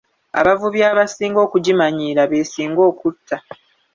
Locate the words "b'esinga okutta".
2.31-3.35